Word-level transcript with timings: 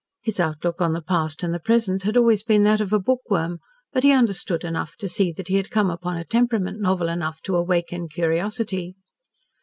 His 0.21 0.39
outlook 0.39 0.81
on 0.81 0.93
the 0.93 1.01
past 1.03 1.43
and 1.43 1.53
the 1.53 1.59
present 1.59 2.01
had 2.01 2.17
always 2.17 2.41
been 2.41 2.63
that 2.63 2.81
of 2.81 2.91
a 2.91 2.99
bookworm, 2.99 3.59
but 3.93 4.01
he 4.03 4.11
understood 4.11 4.63
enough 4.63 4.95
to 4.95 5.07
see 5.07 5.31
that 5.33 5.47
he 5.47 5.57
had 5.57 5.69
come 5.69 5.91
upon 5.91 6.17
a 6.17 6.25
temperament 6.25 6.81
novel 6.81 7.07
enough 7.07 7.39
to 7.43 7.55
awaken 7.55 8.09
curiosity. 8.09 8.95